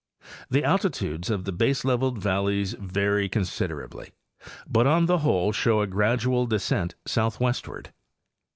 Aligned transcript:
The 0.49 0.63
altitudes 0.63 1.29
of 1.29 1.45
the 1.45 1.53
baseleveled 1.53 2.17
valleys 2.17 2.73
vary 2.79 3.29
considerably, 3.29 4.09
but 4.67 4.87
on 4.87 5.05
the 5.05 5.19
whole 5.19 5.51
show 5.51 5.81
a 5.81 5.85
gradual 5.85 6.47
descent 6.47 6.95
southwestward. 7.05 7.93